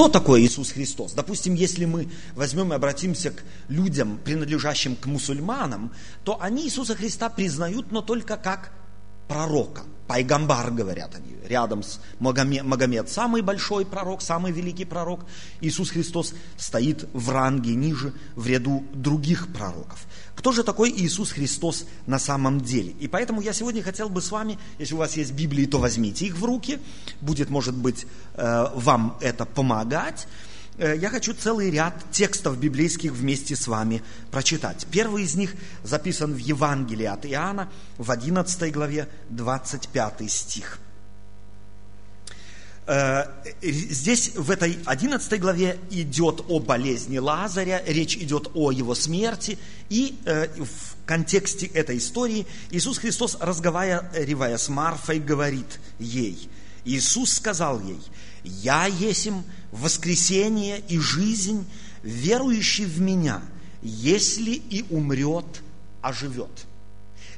Кто 0.00 0.08
такой 0.08 0.40
Иисус 0.40 0.72
Христос? 0.72 1.12
Допустим, 1.12 1.52
если 1.52 1.84
мы 1.84 2.08
возьмем 2.34 2.72
и 2.72 2.74
обратимся 2.74 3.32
к 3.32 3.42
людям, 3.68 4.18
принадлежащим 4.24 4.96
к 4.96 5.04
мусульманам, 5.04 5.92
то 6.24 6.40
они 6.40 6.64
Иисуса 6.64 6.94
Христа 6.94 7.28
признают, 7.28 7.92
но 7.92 8.00
только 8.00 8.38
как 8.38 8.72
пророка. 9.30 9.82
Пайгамбар, 10.08 10.72
говорят 10.72 11.14
они, 11.14 11.36
рядом 11.48 11.84
с 11.84 12.00
Магомед, 12.18 12.64
Магомед, 12.64 13.08
самый 13.08 13.42
большой 13.42 13.86
пророк, 13.86 14.22
самый 14.22 14.50
великий 14.50 14.84
пророк. 14.84 15.20
Иисус 15.60 15.90
Христос 15.90 16.34
стоит 16.56 17.08
в 17.12 17.30
ранге 17.30 17.76
ниже, 17.76 18.12
в 18.34 18.44
ряду 18.48 18.82
других 18.92 19.52
пророков. 19.52 20.04
Кто 20.34 20.50
же 20.50 20.64
такой 20.64 20.90
Иисус 20.90 21.30
Христос 21.30 21.86
на 22.06 22.18
самом 22.18 22.60
деле? 22.60 22.90
И 22.98 23.06
поэтому 23.06 23.40
я 23.40 23.52
сегодня 23.52 23.84
хотел 23.84 24.08
бы 24.08 24.20
с 24.20 24.32
вами, 24.32 24.58
если 24.80 24.94
у 24.94 24.98
вас 24.98 25.16
есть 25.16 25.30
Библии, 25.30 25.66
то 25.66 25.78
возьмите 25.78 26.26
их 26.26 26.36
в 26.36 26.44
руки, 26.44 26.80
будет, 27.20 27.48
может 27.48 27.76
быть, 27.76 28.06
э, 28.34 28.66
вам 28.74 29.16
это 29.20 29.44
помогать. 29.44 30.26
Э, 30.80 30.96
я 30.96 31.10
хочу 31.10 31.34
целый 31.34 31.70
ряд 31.70 31.94
текстов 32.10 32.58
библейских 32.58 33.12
вместе 33.12 33.54
с 33.54 33.68
вами 33.68 34.02
прочитать. 34.30 34.86
Первый 34.90 35.24
из 35.24 35.34
них 35.34 35.54
записан 35.82 36.32
в 36.32 36.38
Евангелии 36.38 37.04
от 37.04 37.26
Иоанна 37.26 37.70
в 37.98 38.10
11 38.10 38.72
главе 38.72 39.06
25 39.28 40.30
стих. 40.30 40.78
Э, 42.86 43.26
здесь 43.60 44.34
в 44.34 44.50
этой 44.50 44.78
11 44.86 45.38
главе 45.38 45.78
идет 45.90 46.46
о 46.48 46.60
болезни 46.60 47.18
Лазаря, 47.18 47.82
речь 47.86 48.16
идет 48.16 48.50
о 48.54 48.72
его 48.72 48.94
смерти, 48.94 49.58
и 49.90 50.18
э, 50.24 50.46
в 50.56 50.96
контексте 51.04 51.66
этой 51.66 51.98
истории 51.98 52.46
Иисус 52.70 52.96
Христос, 52.96 53.36
разговаривая 53.38 54.56
с 54.56 54.70
Марфой, 54.70 55.18
говорит 55.18 55.78
ей, 55.98 56.48
Иисус 56.84 57.32
сказал 57.32 57.80
ей, 57.80 58.00
«Я 58.44 58.86
есмь 58.86 59.42
воскресение 59.72 60.80
и 60.88 60.98
жизнь, 60.98 61.66
верующий 62.02 62.84
в 62.84 63.00
Меня, 63.00 63.42
если 63.82 64.52
и 64.52 64.84
умрет, 64.90 65.62
оживет». 66.02 66.66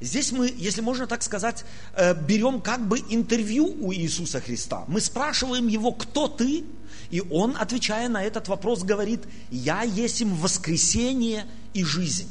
Здесь 0.00 0.32
мы, 0.32 0.52
если 0.56 0.80
можно 0.80 1.06
так 1.06 1.22
сказать, 1.22 1.64
э, 1.94 2.14
берем 2.14 2.60
как 2.60 2.86
бы 2.86 2.98
интервью 3.08 3.66
у 3.66 3.92
Иисуса 3.92 4.40
Христа. 4.40 4.84
Мы 4.88 5.00
спрашиваем 5.00 5.68
Его, 5.68 5.92
кто 5.92 6.26
ты? 6.26 6.64
И 7.10 7.22
Он, 7.30 7.56
отвечая 7.56 8.08
на 8.08 8.24
этот 8.24 8.48
вопрос, 8.48 8.82
говорит, 8.82 9.20
я 9.50 9.82
есть 9.82 10.20
им 10.20 10.34
воскресение 10.34 11.46
и 11.72 11.84
жизнь. 11.84 12.28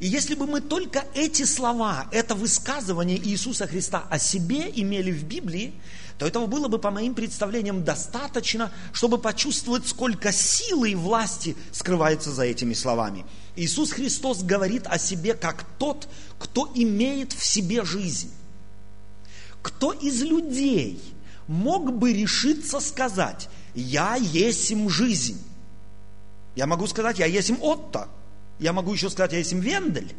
И 0.00 0.06
если 0.06 0.34
бы 0.34 0.46
мы 0.46 0.60
только 0.60 1.04
эти 1.14 1.44
слова, 1.44 2.06
это 2.12 2.34
высказывание 2.34 3.18
Иисуса 3.18 3.66
Христа 3.66 4.06
о 4.08 4.18
себе 4.18 4.70
имели 4.72 5.10
в 5.10 5.24
Библии, 5.24 5.74
то 6.18 6.26
этого 6.26 6.46
было 6.46 6.68
бы, 6.68 6.78
по 6.78 6.90
моим 6.90 7.14
представлениям, 7.14 7.84
достаточно, 7.84 8.72
чтобы 8.92 9.18
почувствовать, 9.18 9.86
сколько 9.86 10.32
силы 10.32 10.90
и 10.90 10.94
власти 10.94 11.56
скрывается 11.72 12.32
за 12.32 12.44
этими 12.44 12.74
словами. 12.74 13.24
Иисус 13.56 13.92
Христос 13.92 14.42
говорит 14.42 14.86
о 14.86 14.98
себе 14.98 15.34
как 15.34 15.64
тот, 15.78 16.08
кто 16.38 16.70
имеет 16.74 17.32
в 17.32 17.44
себе 17.44 17.84
жизнь. 17.84 18.32
Кто 19.62 19.92
из 19.92 20.22
людей 20.22 21.00
мог 21.48 21.92
бы 21.92 22.12
решиться 22.12 22.78
сказать, 22.78 23.48
я 23.74 24.14
есть 24.14 24.70
им 24.70 24.88
жизнь? 24.88 25.40
Я 26.54 26.66
могу 26.66 26.86
сказать, 26.86 27.18
я 27.18 27.26
есть 27.26 27.50
им 27.50 27.58
Отто. 27.60 28.08
Я 28.58 28.72
могу 28.72 28.92
еще 28.92 29.08
сказать, 29.10 29.32
я 29.32 29.38
есть 29.38 29.52
им 29.52 29.60
Вендель. 29.60 30.14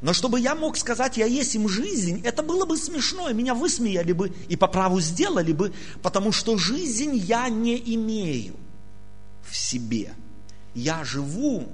Но 0.00 0.12
чтобы 0.12 0.40
я 0.40 0.54
мог 0.54 0.76
сказать, 0.76 1.16
я 1.16 1.26
есть 1.26 1.54
им 1.54 1.68
жизнь, 1.68 2.20
это 2.24 2.42
было 2.42 2.64
бы 2.64 2.76
смешно, 2.76 3.28
и 3.28 3.34
меня 3.34 3.54
высмеяли 3.54 4.12
бы 4.12 4.32
и 4.48 4.56
по 4.56 4.66
праву 4.66 5.00
сделали 5.00 5.52
бы, 5.52 5.72
потому 6.02 6.32
что 6.32 6.58
жизнь 6.58 7.14
я 7.16 7.48
не 7.48 7.76
имею 7.94 8.56
в 9.42 9.56
себе. 9.56 10.14
Я 10.74 11.04
живу, 11.04 11.72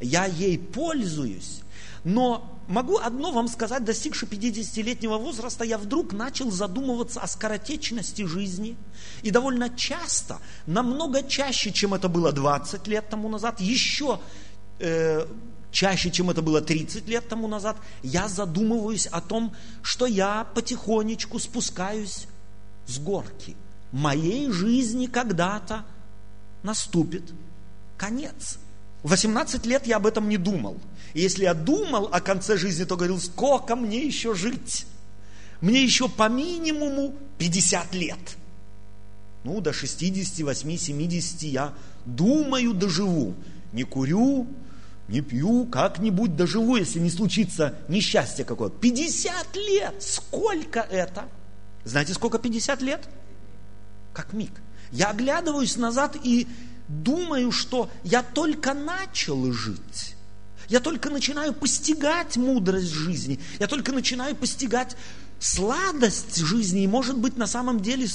я 0.00 0.24
ей 0.24 0.58
пользуюсь, 0.58 1.60
но 2.04 2.60
могу 2.66 2.98
одно 2.98 3.32
вам 3.32 3.48
сказать, 3.48 3.84
достигши 3.84 4.26
50-летнего 4.26 5.18
возраста, 5.18 5.64
я 5.64 5.76
вдруг 5.76 6.12
начал 6.12 6.50
задумываться 6.50 7.20
о 7.20 7.26
скоротечности 7.26 8.22
жизни. 8.22 8.76
И 9.22 9.30
довольно 9.30 9.68
часто, 9.70 10.38
намного 10.66 11.22
чаще, 11.22 11.72
чем 11.72 11.94
это 11.94 12.08
было 12.08 12.32
20 12.32 12.86
лет 12.86 13.08
тому 13.10 13.28
назад, 13.28 13.60
еще 13.60 14.20
э, 14.78 15.26
чаще, 15.70 16.10
чем 16.10 16.30
это 16.30 16.42
было 16.42 16.60
30 16.60 17.08
лет 17.08 17.28
тому 17.28 17.48
назад, 17.48 17.76
я 18.02 18.28
задумываюсь 18.28 19.06
о 19.06 19.20
том, 19.20 19.54
что 19.82 20.06
я 20.06 20.44
потихонечку 20.54 21.38
спускаюсь 21.38 22.26
с 22.86 22.98
горки. 22.98 23.56
Моей 23.92 24.50
жизни 24.50 25.06
когда-то 25.06 25.84
наступит 26.62 27.32
конец. 27.96 28.58
В 29.02 29.10
18 29.10 29.64
лет 29.66 29.86
я 29.86 29.96
об 29.96 30.06
этом 30.06 30.28
не 30.28 30.36
думал. 30.36 30.78
И 31.14 31.20
если 31.20 31.44
я 31.44 31.54
думал 31.54 32.08
о 32.12 32.20
конце 32.20 32.56
жизни, 32.56 32.84
то 32.84 32.96
говорил, 32.96 33.18
сколько 33.18 33.76
мне 33.76 34.04
еще 34.04 34.34
жить? 34.34 34.86
Мне 35.60 35.82
еще 35.82 36.08
по 36.08 36.28
минимуму 36.28 37.14
50 37.38 37.94
лет. 37.94 38.36
Ну, 39.42 39.60
до 39.60 39.72
68, 39.72 40.76
70 40.76 41.42
я 41.42 41.72
думаю, 42.04 42.74
доживу. 42.74 43.34
Не 43.72 43.84
курю, 43.84 44.46
не 45.10 45.22
пью, 45.22 45.66
как-нибудь 45.66 46.36
доживу, 46.36 46.76
если 46.76 47.00
не 47.00 47.10
случится 47.10 47.74
несчастье 47.88 48.44
какое. 48.44 48.70
50 48.70 49.56
лет! 49.56 49.94
Сколько 50.00 50.80
это? 50.80 51.28
Знаете, 51.84 52.14
сколько 52.14 52.38
50 52.38 52.80
лет? 52.82 53.08
Как 54.12 54.32
миг. 54.32 54.52
Я 54.92 55.10
оглядываюсь 55.10 55.76
назад 55.76 56.16
и 56.22 56.46
думаю, 56.88 57.50
что 57.50 57.90
я 58.04 58.22
только 58.22 58.72
начал 58.72 59.52
жить. 59.52 60.14
Я 60.68 60.78
только 60.78 61.10
начинаю 61.10 61.52
постигать 61.54 62.36
мудрость 62.36 62.92
жизни. 62.92 63.40
Я 63.58 63.66
только 63.66 63.90
начинаю 63.92 64.36
постигать 64.36 64.96
сладость 65.40 66.36
жизни. 66.36 66.86
Может 66.86 67.18
быть 67.18 67.36
на 67.36 67.46
самом 67.46 67.80
деле 67.80 68.06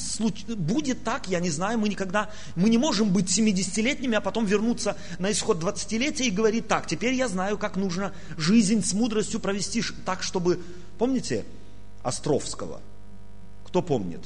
будет 0.55 1.03
так, 1.03 1.27
я 1.27 1.39
не 1.39 1.49
знаю, 1.49 1.79
мы 1.79 1.89
никогда, 1.89 2.29
мы 2.55 2.69
не 2.69 2.77
можем 2.77 3.11
быть 3.11 3.37
70-летними, 3.37 4.15
а 4.15 4.21
потом 4.21 4.45
вернуться 4.45 4.95
на 5.19 5.31
исход 5.31 5.61
20-летия 5.61 6.27
и 6.27 6.31
говорить 6.31 6.67
так, 6.67 6.87
теперь 6.87 7.13
я 7.13 7.27
знаю, 7.27 7.57
как 7.57 7.75
нужно 7.75 8.13
жизнь 8.37 8.83
с 8.83 8.93
мудростью 8.93 9.39
провести 9.39 9.83
так, 10.05 10.23
чтобы, 10.23 10.61
помните 10.97 11.45
Островского? 12.03 12.81
Кто 13.65 13.81
помнит? 13.81 14.21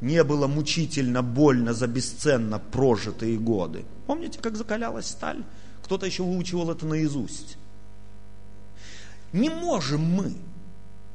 Не 0.00 0.24
было 0.24 0.46
мучительно 0.46 1.22
больно 1.22 1.72
за 1.72 1.86
бесценно 1.86 2.58
прожитые 2.58 3.38
годы. 3.38 3.84
Помните, 4.06 4.38
как 4.40 4.56
закалялась 4.56 5.06
сталь? 5.06 5.44
Кто-то 5.84 6.06
еще 6.06 6.24
выучивал 6.24 6.70
это 6.70 6.86
наизусть. 6.86 7.56
Не 9.32 9.50
можем 9.50 10.00
мы. 10.00 10.34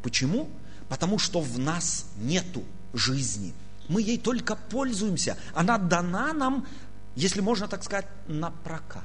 Почему? 0.02 0.48
Потому 0.90 1.20
что 1.20 1.40
в 1.40 1.58
нас 1.60 2.06
нету 2.18 2.64
жизни. 2.94 3.54
Мы 3.88 4.02
ей 4.02 4.18
только 4.18 4.56
пользуемся. 4.56 5.38
Она 5.54 5.78
дана 5.78 6.34
нам, 6.34 6.68
если 7.16 7.42
можно 7.42 7.68
так 7.68 7.84
сказать, 7.84 8.08
на 8.28 8.52
прокат. 8.52 9.04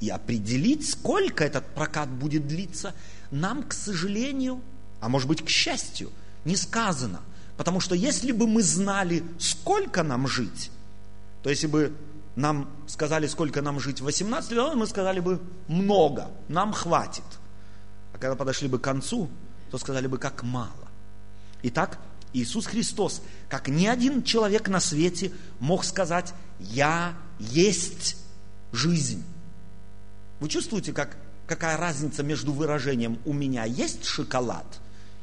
И 0.00 0.08
определить, 0.10 0.88
сколько 0.88 1.44
этот 1.44 1.66
прокат 1.74 2.08
будет 2.08 2.46
длиться, 2.46 2.94
нам, 3.30 3.62
к 3.62 3.72
сожалению, 3.72 4.60
а 5.00 5.08
может 5.08 5.28
быть, 5.28 5.44
к 5.44 5.48
счастью, 5.48 6.10
не 6.44 6.56
сказано. 6.56 7.20
Потому 7.56 7.80
что 7.80 7.94
если 7.94 8.32
бы 8.32 8.46
мы 8.46 8.62
знали, 8.62 9.24
сколько 9.38 10.02
нам 10.02 10.26
жить, 10.26 10.70
то 11.42 11.50
если 11.50 11.66
бы 11.66 11.94
нам 12.36 12.68
сказали, 12.86 13.26
сколько 13.26 13.62
нам 13.62 13.78
жить 13.78 14.00
в 14.00 14.04
18 14.04 14.50
лет, 14.50 14.74
мы 14.74 14.86
сказали 14.86 15.20
бы 15.20 15.40
много, 15.68 16.30
нам 16.48 16.72
хватит. 16.72 17.24
А 18.12 18.18
когда 18.18 18.34
подошли 18.34 18.68
бы 18.68 18.78
к 18.78 18.82
концу, 18.82 19.30
то 19.70 19.78
сказали 19.78 20.06
бы, 20.06 20.18
как 20.18 20.42
мало. 20.42 20.88
Итак, 21.62 21.98
Иисус 22.32 22.66
Христос, 22.66 23.22
как 23.48 23.68
ни 23.68 23.86
один 23.86 24.22
человек 24.22 24.68
на 24.68 24.80
свете, 24.80 25.32
мог 25.60 25.84
сказать, 25.84 26.34
я 26.58 27.16
есть 27.38 28.16
жизнь. 28.72 29.24
Вы 30.40 30.48
чувствуете, 30.48 30.92
как, 30.92 31.16
какая 31.46 31.76
разница 31.76 32.22
между 32.22 32.52
выражением 32.52 33.18
«у 33.24 33.32
меня 33.32 33.64
есть 33.64 34.04
шоколад» 34.04 34.66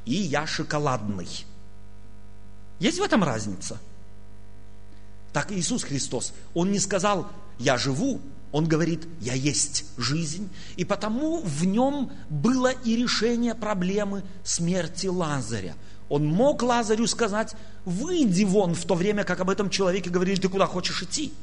и 0.06 0.14
«я 0.14 0.48
шоколадный»? 0.48 1.30
Есть 2.80 3.00
в 3.00 3.04
этом 3.04 3.24
разница? 3.24 3.78
Так 5.34 5.52
Иисус 5.52 5.84
Христос, 5.84 6.34
Он 6.54 6.72
не 6.72 6.80
сказал 6.80 7.30
«я 7.60 7.78
живу», 7.78 8.22
Он 8.52 8.68
говорит 8.68 9.08
«я 9.20 9.34
есть 9.34 9.86
жизнь», 9.98 10.50
и 10.76 10.84
потому 10.84 11.42
в 11.42 11.66
нем 11.66 12.12
было 12.30 12.72
и 12.72 12.96
решение 12.96 13.56
проблемы 13.56 14.24
смерти 14.44 15.08
Лазаря. 15.08 15.76
Он 16.10 16.26
мог 16.26 16.62
Лазарю 16.62 17.08
сказать 17.08 17.56
«выйди 17.86 18.44
вон», 18.44 18.76
в 18.76 18.86
то 18.86 18.96
время 18.96 19.24
как 19.24 19.40
об 19.40 19.50
этом 19.50 19.70
человеке 19.70 20.10
говорили 20.10 20.40
«ты 20.40 20.50
куда 20.50 20.66
хочешь 20.66 21.02
идти». 21.02 21.34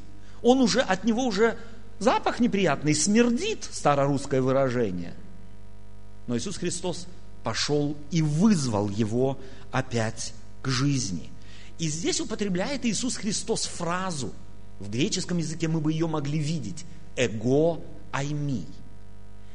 Он 0.43 0.61
уже, 0.61 0.81
от 0.81 1.05
него 1.05 1.25
уже 1.25 1.59
запах 1.99 2.41
неприятный, 2.41 2.95
смердит, 2.95 3.69
старорусское 3.73 4.43
выражение. 4.43 5.15
Но 6.27 6.37
Иисус 6.37 6.59
Христос 6.59 7.07
пошел 7.43 7.97
и 8.11 8.23
вызвал 8.23 8.89
его 8.89 9.39
опять 9.73 10.35
к 10.63 10.69
жизни– 10.69 11.31
и 11.79 11.89
здесь 11.89 12.21
употребляет 12.21 12.85
Иисус 12.85 13.17
Христос 13.17 13.67
фразу, 13.67 14.33
В 14.81 14.91
греческом 14.91 15.39
языке 15.39 15.67
мы 15.67 15.81
бы 15.81 15.93
ее 15.93 16.07
могли 16.07 16.39
видеть. 16.39 16.85
Эго 17.19 17.83
айми. 18.13 18.65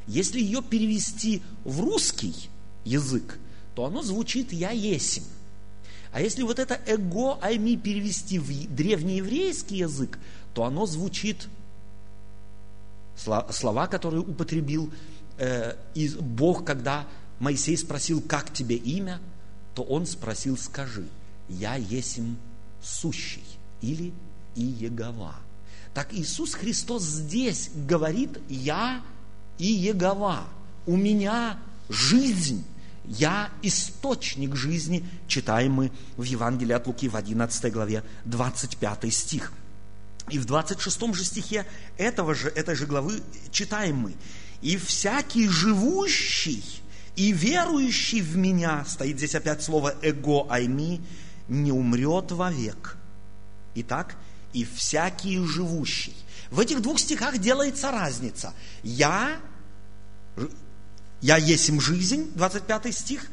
Если 0.05 0.41
ее 0.41 0.61
перевести 0.61 1.41
в 1.63 1.79
русский 1.79 2.35
язык, 2.83 3.39
то 3.73 3.85
оно 3.85 4.03
звучит 4.03 4.51
«я 4.51 4.71
есим». 4.71 5.23
А 6.11 6.21
если 6.21 6.43
вот 6.43 6.59
это 6.59 6.79
эго 6.85 7.39
айми 7.41 7.75
перевести 7.75 8.37
в 8.37 8.47
древнееврейский 8.75 9.77
язык, 9.77 10.19
то 10.53 10.65
оно 10.65 10.85
звучит 10.85 11.47
слова, 13.15 13.87
которые 13.87 14.21
употребил 14.21 14.91
э, 15.37 15.75
Бог, 16.19 16.65
когда 16.65 17.07
Моисей 17.39 17.77
спросил, 17.77 18.21
как 18.21 18.53
тебе 18.53 18.75
имя, 18.75 19.19
то 19.73 19.83
он 19.83 20.05
спросил, 20.05 20.57
скажи, 20.57 21.07
я 21.49 21.75
есим 21.75 22.37
сущий 22.81 23.43
или 23.81 24.13
Иегова. 24.55 25.35
Так 25.93 26.13
Иисус 26.13 26.55
Христос 26.55 27.03
здесь 27.03 27.69
говорит, 27.73 28.39
я 28.49 29.01
Иегова, 29.59 30.43
у 30.85 30.97
меня 30.97 31.59
жизнь, 31.87 32.65
я 33.05 33.49
источник 33.61 34.55
жизни, 34.55 35.07
читаем 35.27 35.73
мы 35.73 35.91
в 36.17 36.23
Евангелии 36.23 36.73
от 36.73 36.87
Луки 36.87 37.07
в 37.07 37.15
11 37.15 37.71
главе 37.71 38.03
25 38.25 39.13
стих. 39.13 39.53
И 40.29 40.39
в 40.39 40.45
26 40.45 41.13
же 41.13 41.23
стихе 41.23 41.65
этого 41.97 42.33
же, 42.33 42.49
этой 42.49 42.75
же 42.75 42.85
главы 42.85 43.21
читаем 43.51 43.97
мы. 43.97 44.15
«И 44.61 44.77
всякий 44.77 45.49
живущий 45.49 46.63
и 47.17 47.33
верующий 47.33 48.21
в 48.21 48.37
меня, 48.37 48.85
стоит 48.87 49.17
здесь 49.17 49.35
опять 49.35 49.61
слово 49.61 49.93
«эго 50.01 50.47
айми», 50.49 51.01
не 51.49 51.73
умрет 51.73 52.31
вовек. 52.31 52.97
Итак, 53.75 54.15
и 54.53 54.65
всякий 54.65 55.39
живущий. 55.45 56.15
В 56.51 56.59
этих 56.59 56.81
двух 56.81 56.99
стихах 56.99 57.37
делается 57.39 57.91
разница. 57.91 58.53
Я 58.83 59.39
я 61.21 61.37
есим 61.37 61.79
жизнь, 61.79 62.31
25 62.35 62.93
стих, 62.93 63.27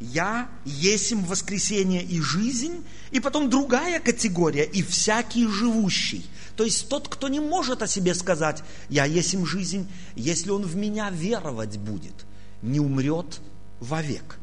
я 0.00 0.48
есим 0.66 1.24
воскресение 1.24 2.04
и 2.04 2.20
жизнь, 2.20 2.84
и 3.10 3.20
потом 3.20 3.48
другая 3.48 4.00
категория, 4.00 4.64
и 4.64 4.82
всякий 4.82 5.46
живущий. 5.46 6.26
То 6.56 6.64
есть 6.64 6.90
тот, 6.90 7.08
кто 7.08 7.28
не 7.28 7.40
может 7.40 7.82
о 7.82 7.86
себе 7.86 8.14
сказать, 8.14 8.62
я 8.90 9.06
есим 9.06 9.46
жизнь, 9.46 9.90
если 10.14 10.50
он 10.50 10.62
в 10.62 10.76
меня 10.76 11.08
веровать 11.08 11.78
будет, 11.78 12.26
не 12.60 12.80
умрет 12.80 13.40
вовек. 13.80 14.38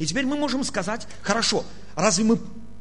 И 0.00 0.06
теперь 0.06 0.26
мы 0.26 0.36
можем 0.36 0.64
сказать, 0.64 1.06
хорошо, 1.22 1.64
разве 1.94 2.24
мы 2.24 2.40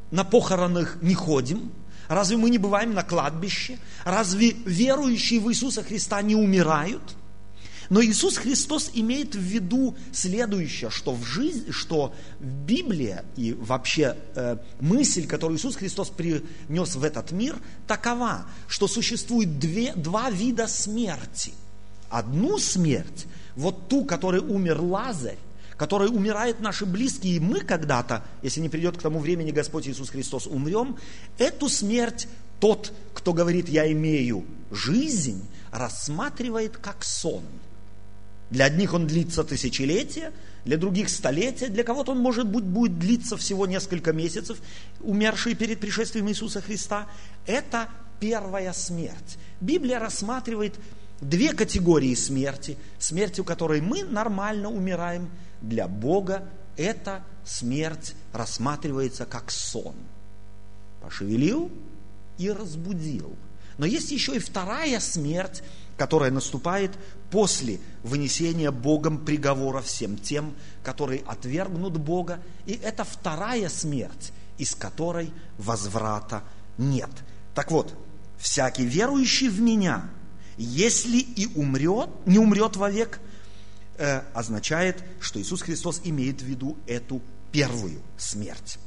на 0.10 0.24
похоронах 0.24 0.98
не 1.04 1.14
ходим? 1.14 1.72
Разве 2.08 2.38
мы 2.38 2.50
не 2.50 2.58
бываем 2.58 2.94
на 2.94 3.04
кладбище? 3.04 3.78
Разве 4.04 4.52
верующие 4.52 5.40
в 5.40 5.50
Иисуса 5.50 5.84
Христа 5.84 6.22
не 6.22 6.36
умирают? 6.36 7.16
Но 7.90 8.04
Иисус 8.04 8.38
Христос 8.38 8.92
имеет 8.94 9.36
в 9.36 9.40
виду 9.40 9.96
следующее, 10.12 10.90
что 10.90 11.14
в 11.14 11.24
жизни, 11.24 11.72
что 11.72 12.14
в 12.40 12.46
Библии 12.46 13.18
и 13.36 13.54
вообще 13.54 14.18
э, 14.36 14.58
мысль, 14.80 15.28
которую 15.28 15.58
Иисус 15.58 15.76
Христос 15.76 16.10
принес 16.10 16.96
в 16.96 17.04
этот 17.04 17.32
мир, 17.32 17.56
такова, 17.88 18.48
что 18.68 18.88
существует 18.88 19.60
две, 19.60 19.94
два 19.94 20.30
вида 20.30 20.68
смерти. 20.68 21.54
Одну 22.10 22.58
смерть, 22.58 23.28
вот 23.56 23.88
ту, 23.88 24.06
которой 24.06 24.42
умер 24.42 24.82
Лазарь, 24.82 25.38
которой 25.78 26.10
умирают 26.10 26.60
наши 26.60 26.86
близкие, 26.86 27.36
и 27.36 27.40
мы 27.40 27.62
когда-то, 27.62 28.24
если 28.42 28.62
не 28.62 28.70
придет 28.70 28.98
к 28.98 29.02
тому 29.02 29.20
времени 29.20 29.52
Господь 29.52 29.88
Иисус 29.88 30.10
Христос, 30.10 30.48
умрем, 30.48 30.98
эту 31.38 31.70
смерть 31.70 32.28
тот, 32.60 32.94
кто 33.14 33.34
говорит, 33.34 33.70
я 33.70 33.92
имею 33.92 34.46
жизнь, 34.72 35.46
рассматривает 35.72 36.78
как 36.78 37.04
сон– 37.04 37.44
для 38.50 38.66
одних 38.66 38.94
он 38.94 39.08
длится 39.08 39.44
тысячелетия, 39.44 40.32
для 40.66 40.78
других 40.78 41.10
столетия, 41.10 41.68
для 41.68 41.84
кого-то 41.84 42.12
он, 42.12 42.20
может 42.20 42.48
быть, 42.48 42.64
будет 42.64 43.00
длиться 43.00 43.38
всего 43.38 43.66
несколько 43.66 44.14
месяцев, 44.14 44.60
умершие 45.02 45.56
перед 45.56 45.80
пришествием 45.80 46.30
Иисуса 46.30 46.62
Христа. 46.62 47.08
Это 47.48 47.90
первая 48.20 48.72
смерть. 48.74 49.38
Библия 49.62 50.00
рассматривает 50.00 50.76
две 51.22 51.54
категории 51.54 52.14
смерти. 52.14 52.78
Смерть, 53.00 53.40
у 53.40 53.44
которой 53.44 53.82
мы 53.82 54.04
нормально 54.04 54.70
умираем, 54.70 55.30
для 55.66 55.88
Бога 55.88 56.44
эта 56.78 57.24
смерть 57.44 58.16
рассматривается 58.34 59.26
как 59.26 59.52
сон. 59.52 59.96
Пошевелил 61.02 61.72
и 62.38 62.52
разбудил. 62.52 63.36
Но 63.78 63.86
есть 63.86 64.12
еще 64.12 64.36
и 64.36 64.40
вторая 64.40 65.00
смерть, 65.00 65.64
которая 65.98 66.32
наступает 66.32 66.92
после 67.30 67.80
вынесения 68.04 68.72
Богом 68.72 69.26
приговора 69.26 69.82
всем 69.82 70.18
тем, 70.18 70.54
которые 70.84 71.24
отвергнут 71.26 71.98
Бога. 71.98 72.40
И 72.66 72.74
это 72.74 73.04
вторая 73.04 73.70
смерть, 73.70 74.32
из 74.58 74.76
которой 74.76 75.32
возврата 75.58 76.44
нет. 76.78 77.10
Так 77.54 77.72
вот, 77.72 77.94
всякий 78.38 78.86
верующий 78.86 79.50
в 79.50 79.60
меня, 79.62 80.10
если 80.58 81.18
и 81.18 81.48
умрет, 81.56 82.10
не 82.26 82.40
умрет 82.40 82.78
вовек, 82.78 83.20
э, 83.98 84.22
означает, 84.34 85.04
что 85.20 85.42
Иисус 85.42 85.62
Христос 85.62 86.02
имеет 86.04 86.42
в 86.42 86.46
виду 86.46 86.78
эту 86.88 87.22
первую 87.52 88.02
смерть. 88.18 88.78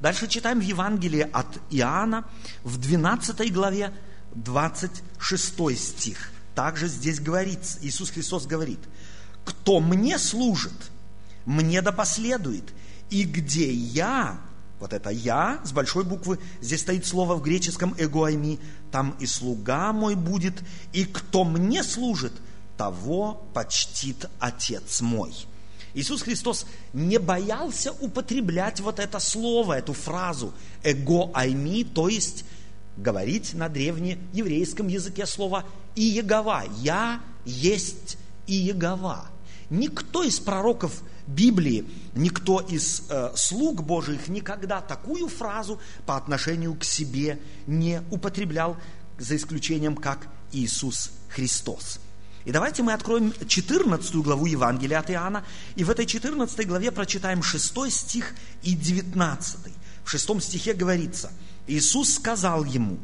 Дальше 0.00 0.28
читаем 0.28 0.60
в 0.60 0.64
Евангелии 0.64 1.28
от 1.32 1.46
Иоанна 1.70 2.24
в 2.62 2.78
12 2.78 3.52
главе 3.52 3.92
26 4.34 5.78
стих. 5.78 6.30
Также 6.54 6.88
здесь 6.88 7.20
говорится, 7.20 7.78
Иисус 7.82 8.10
Христос 8.10 8.46
говорит, 8.46 8.80
кто 9.44 9.80
мне 9.80 10.18
служит, 10.18 10.72
мне 11.46 11.82
да 11.82 11.92
последует, 11.92 12.64
и 13.10 13.24
где 13.24 13.72
я, 13.72 14.38
вот 14.80 14.92
это 14.92 15.10
я 15.10 15.60
с 15.64 15.72
большой 15.72 16.04
буквы, 16.04 16.38
здесь 16.60 16.80
стоит 16.80 17.06
слово 17.06 17.36
в 17.36 17.42
греческом 17.42 17.94
эгоайми, 17.98 18.60
там 18.90 19.16
и 19.20 19.26
слуга 19.26 19.92
мой 19.92 20.14
будет, 20.14 20.62
и 20.92 21.04
кто 21.04 21.44
мне 21.44 21.82
служит, 21.82 22.32
того 22.76 23.42
почтит 23.52 24.28
Отец 24.38 25.00
мой. 25.00 25.32
Иисус 25.94 26.22
Христос 26.22 26.66
не 26.92 27.18
боялся 27.18 27.92
употреблять 27.92 28.80
вот 28.80 28.98
это 28.98 29.20
слово, 29.20 29.74
эту 29.74 29.92
фразу 29.92 30.52
«эго 30.82 31.30
айми», 31.34 31.84
то 31.84 32.08
есть 32.08 32.44
говорить 32.96 33.54
на 33.54 33.68
древнееврейском 33.68 34.88
языке 34.88 35.24
слово 35.24 35.64
«Иегова». 35.94 36.64
«Я 36.80 37.20
есть 37.44 38.18
Иегова». 38.46 39.26
Никто 39.70 40.24
из 40.24 40.40
пророков 40.40 41.02
Библии, 41.26 41.86
никто 42.14 42.60
из 42.60 43.04
э, 43.08 43.32
слуг 43.34 43.82
Божьих 43.82 44.28
никогда 44.28 44.80
такую 44.80 45.28
фразу 45.28 45.80
по 46.06 46.16
отношению 46.16 46.74
к 46.74 46.84
себе 46.84 47.38
не 47.66 48.02
употреблял, 48.10 48.76
за 49.18 49.36
исключением 49.36 49.96
как 49.96 50.26
Иисус 50.52 51.12
Христос. 51.28 52.00
И 52.44 52.52
давайте 52.52 52.82
мы 52.82 52.92
откроем 52.92 53.32
14 53.46 54.14
главу 54.16 54.46
Евангелия 54.46 54.98
от 54.98 55.10
Иоанна, 55.10 55.44
и 55.76 55.84
в 55.84 55.90
этой 55.90 56.06
14 56.06 56.66
главе 56.66 56.90
прочитаем 56.90 57.42
6 57.42 57.90
стих 57.90 58.34
и 58.62 58.74
19. 58.74 59.58
В 60.04 60.10
6 60.10 60.42
стихе 60.42 60.74
говорится– 60.74 61.30
Иисус 61.66 62.14
сказал 62.14 62.64
ему, 62.64 62.98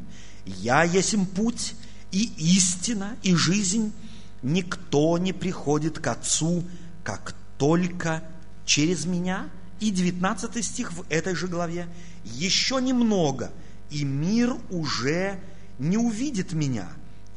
«Я 0.45 0.83
есть 0.83 1.15
путь 1.33 1.75
и 2.11 2.31
истина 2.37 3.17
и 3.23 3.35
жизнь, 3.35 3.91
никто 4.43 5.17
не 5.17 5.33
приходит 5.33 5.99
к 5.99 6.07
Отцу, 6.07 6.63
как 7.03 7.35
только 7.57 8.23
через 8.65 9.05
меня». 9.05 9.49
И 9.79 9.89
19 9.89 10.63
стих 10.63 10.93
в 10.93 11.05
этой 11.09 11.33
же 11.33 11.47
главе. 11.47 11.87
«Еще 12.23 12.79
немного, 12.79 13.51
и 13.89 14.03
мир 14.03 14.55
уже 14.69 15.39
не 15.79 15.97
увидит 15.97 16.53
меня, 16.53 16.87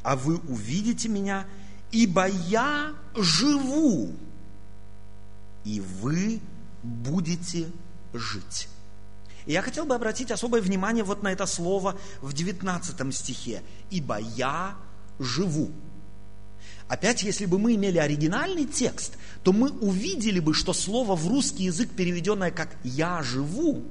а 0.03 0.15
вы 0.15 0.37
увидите 0.37 1.09
меня, 1.09 1.47
ибо 1.91 2.27
я 2.27 2.93
живу, 3.15 4.13
и 5.63 5.81
вы 6.01 6.41
будете 6.83 7.67
жить». 8.13 8.67
И 9.45 9.53
я 9.53 9.61
хотел 9.61 9.85
бы 9.85 9.93
обратить 9.93 10.31
особое 10.31 10.61
внимание 10.61 11.03
вот 11.03 11.21
на 11.21 11.31
это 11.31 11.45
слово 11.45 11.97
в 12.21 12.33
19 12.33 13.15
стихе. 13.15 13.61
«Ибо 13.89 14.17
я 14.19 14.75
живу». 15.19 15.71
Опять, 16.87 17.23
если 17.23 17.45
бы 17.45 17.57
мы 17.57 17.75
имели 17.75 17.97
оригинальный 17.97 18.65
текст, 18.65 19.17
то 19.43 19.53
мы 19.53 19.71
увидели 19.71 20.39
бы, 20.39 20.53
что 20.53 20.71
слово 20.73 21.15
в 21.15 21.27
русский 21.27 21.63
язык, 21.63 21.89
переведенное 21.91 22.51
как 22.51 22.75
«я 22.83 23.23
живу», 23.23 23.83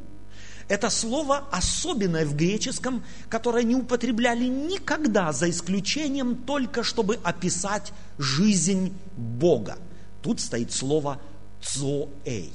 это 0.69 0.91
слово 0.91 1.45
особенное 1.51 2.25
в 2.25 2.35
греческом, 2.35 3.05
которое 3.29 3.65
не 3.65 3.75
употребляли 3.75 4.45
никогда, 4.45 5.33
за 5.33 5.51
исключением 5.51 6.37
только, 6.37 6.83
чтобы 6.83 7.19
описать 7.23 7.93
жизнь 8.19 8.97
Бога. 9.17 9.79
Тут 10.23 10.41
стоит 10.41 10.73
слово 10.73 11.21
«цоэй». 11.63 12.53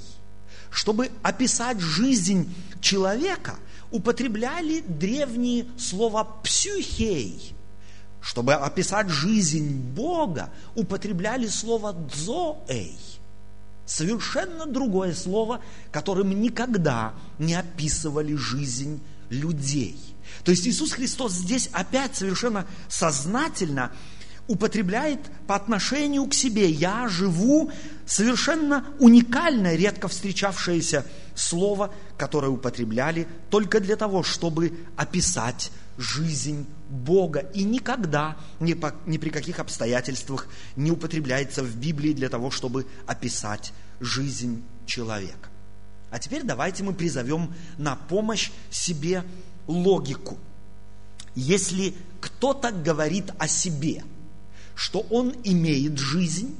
Чтобы 0.72 1.10
описать 1.24 1.80
жизнь 1.80 2.54
человека, 2.82 3.56
употребляли 3.92 4.82
древние 4.82 5.66
слова 5.78 6.24
«псюхей», 6.24 7.56
чтобы 8.22 8.54
описать 8.54 9.10
жизнь 9.10 9.70
Бога, 9.94 10.52
употребляли 10.76 11.48
слово 11.48 11.94
«дзоэй». 11.94 12.98
Совершенно 13.90 14.68
другое 14.68 15.16
слово, 15.16 15.62
которым 15.92 16.30
никогда 16.40 17.16
не 17.40 17.56
описывали 17.56 18.36
жизнь 18.36 19.02
людей. 19.32 20.00
То 20.44 20.52
есть 20.52 20.68
Иисус 20.68 20.92
Христос 20.92 21.32
здесь 21.34 21.72
опять 21.74 22.16
совершенно 22.16 22.68
сознательно 22.88 23.92
употребляет 24.48 25.20
по 25.48 25.56
отношению 25.56 26.28
к 26.28 26.36
себе. 26.36 26.70
Я 26.70 27.08
живу 27.08 27.72
совершенно 28.06 28.86
уникальное, 29.00 29.76
редко 29.76 30.08
встречавшееся 30.08 31.04
слово, 31.34 31.92
которое 32.16 32.50
употребляли 32.50 33.28
только 33.50 33.80
для 33.80 33.96
того, 33.96 34.22
чтобы 34.22 34.72
описать 34.98 35.72
жизнь 36.00 36.66
Бога. 36.90 37.42
И 37.54 37.64
никогда, 37.64 38.38
ни, 38.60 38.74
по, 38.74 38.96
ни 39.06 39.18
при 39.18 39.30
каких 39.30 39.60
обстоятельствах 39.60 40.48
не 40.76 40.90
употребляется 40.90 41.62
в 41.64 41.76
Библии 41.76 42.14
для 42.14 42.30
того, 42.30 42.50
чтобы 42.50 42.88
описать 43.06 43.74
жизнь 44.00 44.64
человека. 44.88 45.50
А 46.10 46.18
теперь 46.18 46.44
давайте 46.44 46.84
мы 46.84 46.94
призовем 46.94 47.54
на 47.78 47.96
помощь 47.96 48.50
себе 48.72 49.24
логику. 49.68 50.40
Если 51.36 51.94
кто-то 52.20 52.72
говорит 52.72 53.32
о 53.38 53.48
себе– 53.48 54.04
что 54.80 55.06
он 55.10 55.36
имеет 55.44 55.98
жизнь, 55.98 56.56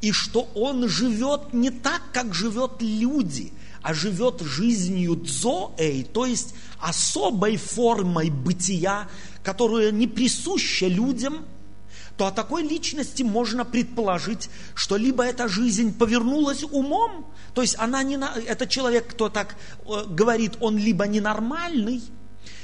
и 0.00 0.12
что 0.12 0.48
он 0.54 0.88
живет 0.88 1.52
не 1.52 1.70
так, 1.70 2.02
как 2.12 2.34
живет 2.34 2.80
люди, 2.80 3.52
а 3.82 3.94
живет 3.94 4.40
жизнью 4.40 5.16
дзоэй, 5.16 6.04
то 6.04 6.26
есть 6.26 6.54
особой 6.78 7.56
формой 7.56 8.30
бытия, 8.30 9.08
которая 9.42 9.90
не 9.90 10.06
присуща 10.06 10.86
людям, 10.86 11.44
то 12.16 12.26
о 12.26 12.30
такой 12.30 12.62
личности 12.62 13.22
можно 13.22 13.64
предположить, 13.64 14.50
что 14.74 14.96
либо 14.96 15.24
эта 15.24 15.48
жизнь 15.48 15.96
повернулась 15.96 16.62
умом, 16.64 17.26
то 17.54 17.62
есть 17.62 17.76
она 17.78 18.02
не, 18.02 18.18
этот 18.46 18.68
человек, 18.68 19.08
кто 19.08 19.30
так 19.30 19.56
э, 19.86 20.04
говорит, 20.06 20.58
он 20.60 20.76
либо 20.76 21.06
ненормальный, 21.06 22.02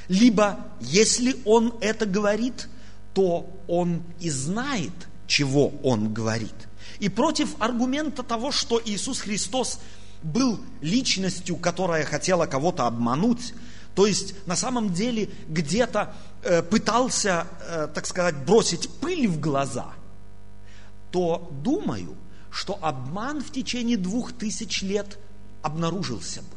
либо 0.09 0.67
если 0.81 1.37
он 1.45 1.75
это 1.81 2.07
говорит– 2.07 2.69
то 3.17 3.49
он 3.67 4.03
и 4.21 4.29
знает, 4.29 4.93
чего 5.27 5.73
он 5.83 6.13
говорит. 6.13 6.55
И 6.99 7.09
против 7.09 7.55
аргумента 7.59 8.23
того, 8.23 8.53
что 8.53 8.81
Иисус 8.85 9.21
Христос 9.21 9.81
был 10.23 10.61
личностью, 10.81 11.57
которая 11.57 12.05
хотела 12.05 12.47
кого-то 12.47 12.87
обмануть, 12.87 13.55
то 13.95 14.07
есть 14.07 14.35
на 14.47 14.57
самом 14.57 14.93
деле 14.93 15.31
где-то 15.49 16.15
э, 16.43 16.63
пытался, 16.63 17.47
э, 17.61 17.89
так 17.95 18.07
сказать, 18.07 18.37
бросить 18.45 18.91
пыль 19.01 19.29
в 19.29 19.41
глаза, 19.41 19.93
то 21.11 21.51
думаю, 21.63 22.15
что 22.51 22.79
обман 22.83 23.43
в 23.43 23.53
течение 23.53 23.97
двух 23.97 24.33
тысяч 24.33 24.83
лет 24.83 25.19
обнаружился 25.63 26.41
бы. 26.43 26.49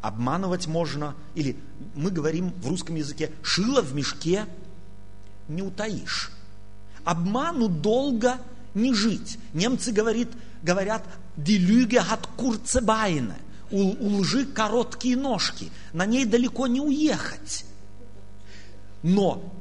Обманывать 0.00 0.66
можно, 0.66 1.14
или 1.34 1.56
мы 1.94 2.10
говорим 2.10 2.52
в 2.62 2.68
русском 2.68 2.94
языке, 2.94 3.30
шило 3.42 3.80
в 3.80 3.94
мешке– 3.94 4.46
не 5.48 5.62
утаишь. 5.62 6.30
Обману 7.04 7.68
долго 7.68 8.38
не 8.74 8.94
жить. 8.94 9.38
Немцы 9.52 9.92
говорит, 9.92 10.28
говорят, 10.62 11.04
hat 11.36 12.28
kurze 12.36 12.80
Beine. 12.80 13.34
У, 13.70 13.78
у 13.78 14.18
лжи 14.18 14.44
короткие 14.44 15.16
ножки. 15.16 15.70
На 15.92 16.06
ней 16.06 16.24
далеко 16.24 16.66
не 16.66 16.80
уехать. 16.80 17.64
Но 19.02 19.52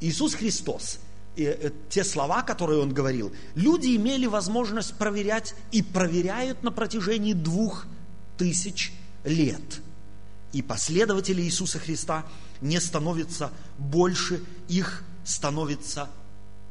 Иисус 0.00 0.34
Христос, 0.34 0.98
э, 1.36 1.70
те 1.88 2.04
слова, 2.04 2.42
которые 2.42 2.80
Он 2.80 2.92
говорил, 2.92 3.32
люди 3.54 3.96
имели 3.96 4.26
возможность 4.26 4.94
проверять 4.94 5.54
и 5.72 5.82
проверяют 5.82 6.62
на 6.62 6.70
протяжении 6.70 7.32
двух 7.32 7.86
тысяч 8.36 8.92
лет. 9.24 9.80
И 10.52 10.62
последователи 10.62 11.42
Иисуса 11.42 11.78
Христа 11.78 12.24
не 12.60 12.80
становятся 12.80 13.50
больше 13.78 14.42
их 14.68 15.02
становится, 15.24 16.08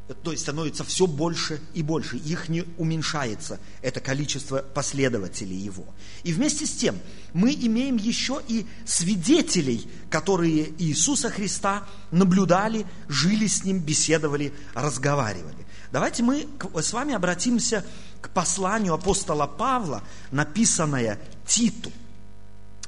то 0.07 0.31
есть 0.31 0.43
становится 0.43 0.83
все 0.83 1.07
больше 1.07 1.61
и 1.73 1.81
больше. 1.81 2.17
Их 2.17 2.49
не 2.49 2.65
уменьшается, 2.77 3.59
это 3.81 4.01
количество 4.01 4.57
последователей 4.57 5.57
его. 5.57 5.85
И 6.23 6.33
вместе 6.33 6.65
с 6.65 6.71
тем 6.71 6.99
мы 7.33 7.53
имеем 7.53 7.95
еще 7.95 8.41
и 8.47 8.65
свидетелей, 8.85 9.87
которые 10.09 10.73
Иисуса 10.77 11.29
Христа 11.29 11.87
наблюдали, 12.11 12.85
жили 13.07 13.47
с 13.47 13.63
Ним, 13.63 13.79
беседовали, 13.79 14.53
разговаривали. 14.73 15.65
Давайте 15.91 16.23
мы 16.23 16.47
с 16.75 16.91
вами 16.91 17.13
обратимся 17.13 17.85
к 18.19 18.29
посланию 18.29 18.95
апостола 18.95 19.47
Павла, 19.47 20.03
написанное 20.31 21.19
Титу. 21.45 21.91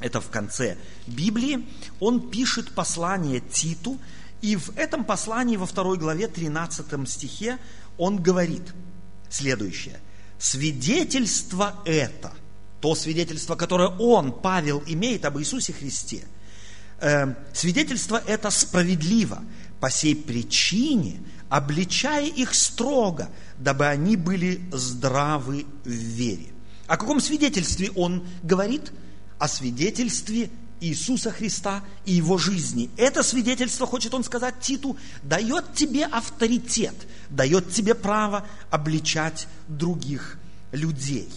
Это 0.02 0.20
в 0.20 0.30
конце 0.30 0.78
Библии. 1.08 1.66
Он 2.00 2.30
пишет 2.30 2.74
послание 2.74 3.40
Титу, 3.40 3.98
и 4.42 4.56
в 4.56 4.78
этом 4.78 5.06
послании 5.06 5.58
во 5.58 5.66
второй 5.66 5.98
главе 5.98 6.28
13 6.28 7.10
стихе 7.10 7.58
он 7.98 8.22
говорит 8.22 8.74
следующее. 9.30 10.00
Свидетельство 10.38 11.76
это, 11.86 12.34
то 12.82 12.96
свидетельство, 12.96 13.56
которое 13.56 13.90
он, 13.90 14.32
Павел, 14.32 14.84
имеет 14.86 15.26
об 15.26 15.40
Иисусе 15.40 15.74
Христе, 15.74 16.26
э, 17.00 17.34
свидетельство 17.54 18.22
это 18.26 18.50
справедливо, 18.52 19.42
по 19.80 19.90
сей 19.90 20.16
причине, 20.16 21.22
обличая 21.50 22.26
их 22.26 22.56
строго, 22.56 23.30
дабы 23.58 23.86
они 23.88 24.16
были 24.16 24.62
здравы 24.72 25.66
в 25.84 25.90
вере. 25.90 26.48
О 26.88 26.98
каком 26.98 27.20
свидетельстве 27.20 27.92
он 27.92 28.26
говорит? 28.44 28.92
О 29.38 29.48
свидетельстве 29.48 30.50
Иисуса 30.82 31.32
Христа 31.32 31.84
и 32.06 32.14
его 32.14 32.38
жизни. 32.38 32.90
Это 32.98 33.24
свидетельство, 33.24 33.88
хочет 33.88 34.14
он 34.14 34.24
сказать 34.24 34.60
Титу, 34.60 34.98
дает 35.24 35.74
тебе 35.74 36.06
авторитет, 36.06 36.96
дает 37.30 37.72
тебе 37.72 37.96
право 37.96 38.46
обличать 38.70 39.48
других 39.68 40.38
людей. 40.72 41.30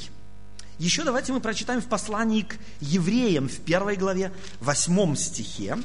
Еще 0.78 1.02
давайте 1.02 1.32
мы 1.32 1.40
прочитаем 1.40 1.80
в 1.80 1.86
послании 1.86 2.42
к 2.42 2.56
евреям 2.80 3.48
в 3.48 3.58
первой 3.60 3.96
главе, 3.96 4.32
восьмом 4.60 5.16
стихе. 5.16 5.76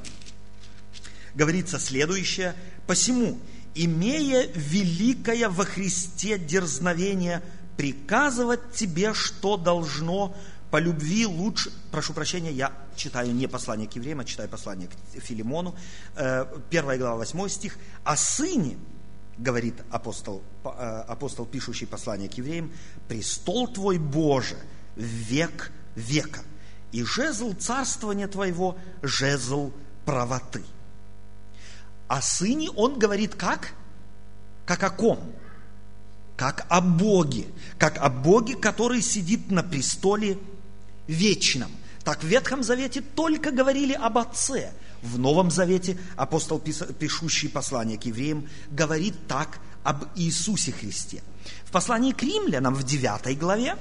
Говорится 1.33 1.79
следующее. 1.79 2.55
«Посему, 2.86 3.39
имея 3.74 4.48
великое 4.53 5.50
во 5.50 5.65
Христе 5.65 6.38
дерзновение 6.38 7.41
приказывать 7.75 8.74
тебе, 8.74 9.13
что 9.13 9.57
должно 9.57 10.36
по 10.74 10.80
любви 10.80 11.27
лучше, 11.27 11.72
прошу 11.92 12.13
прощения, 12.13 12.51
я 12.51 12.72
читаю 12.96 13.32
не 13.32 13.46
послание 13.46 13.88
к 13.88 13.94
евреям, 13.96 14.22
а 14.22 14.25
читаю 14.25 14.50
послание 14.50 14.88
к 14.88 15.22
Филимону, 15.22 15.75
э, 16.15 16.48
первая 16.72 16.98
глава, 16.98 17.18
восьмой 17.18 17.51
стих, 17.51 17.77
о 18.03 18.18
сыне, 18.18 18.77
говорит 19.38 19.75
апостол, 19.92 20.42
э, 20.65 20.70
апостол, 21.08 21.46
пишущий 21.46 21.86
послание 21.86 22.27
к 22.27 22.34
евреям, 22.34 22.72
престол 23.08 23.68
твой 23.68 24.00
Боже, 24.00 24.58
век 24.96 25.72
века, 25.94 26.42
и 26.92 27.03
жезл 27.03 27.53
царствования 27.53 28.27
твоего, 28.27 28.75
жезл 29.03 29.74
правоты. 30.06 30.63
О 32.08 32.20
сыне 32.20 32.72
он 32.72 32.98
говорит 32.98 33.36
как? 33.36 33.74
Как 34.65 34.82
о 34.82 34.89
ком? 34.89 35.20
Как 36.36 36.65
о 36.68 36.82
Боге, 36.82 37.46
как 37.77 38.00
о 38.00 38.10
Боге, 38.10 38.56
который 38.56 39.03
сидит 39.03 39.51
на 39.51 39.62
престоле 39.62 40.39
вечном. 41.07 41.72
Так 42.03 42.24
в 42.24 42.27
Ветхом 42.27 42.63
Завете 42.63 43.01
только 43.01 43.51
говорили 43.51 43.93
об 43.93 44.17
Отце. 44.17 44.74
В 45.01 45.17
Новом 45.17 45.51
Завете 45.51 45.98
апостол, 46.15 46.60
пишущий 46.60 47.50
послание 47.50 47.98
к 47.98 48.05
евреям, 48.05 48.48
говорит 48.72 49.15
так 49.27 49.60
об 49.83 50.05
Иисусе 50.15 50.72
Христе. 50.72 51.22
В 51.65 51.72
послании 51.72 52.12
к 52.12 52.24
римлянам 52.24 52.74
в 52.75 52.83
9 52.83 53.38
главе, 53.38 53.77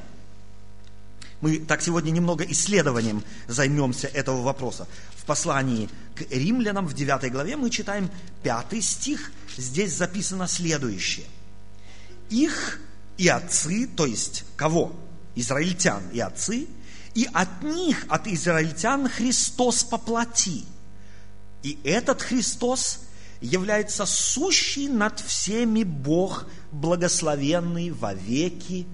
мы 1.40 1.58
так 1.58 1.82
сегодня 1.82 2.10
немного 2.10 2.44
исследованием 2.44 3.24
займемся 3.48 4.06
этого 4.06 4.42
вопроса. 4.42 4.86
В 5.16 5.24
послании 5.24 5.88
к 6.14 6.22
римлянам 6.30 6.86
в 6.86 6.94
9 6.94 7.30
главе 7.32 7.56
мы 7.56 7.70
читаем 7.70 8.10
5 8.44 8.82
стих, 8.82 9.32
здесь 9.56 9.96
записано 9.96 10.46
следующее. 10.46 11.26
Их 12.30 12.80
и 13.16 13.28
отцы, 13.28 13.88
то 13.88 14.06
есть 14.06 14.44
кого? 14.56 14.92
Израильтян 15.34 16.02
и 16.12 16.20
отцы– 16.20 16.68
и 17.14 17.28
от 17.32 17.62
них, 17.62 18.06
от 18.08 18.26
израильтян, 18.26 19.08
Христос 19.08 19.84
поплати. 19.84 20.64
И 21.62 21.78
этот 21.84 22.22
Христос 22.22 23.00
является 23.40 24.06
сущий 24.06 24.88
над 24.88 25.20
всеми 25.20 25.84
Бог, 25.84 26.46
благословенный 26.70 27.90
во 27.90 28.14
веки. 28.14 28.86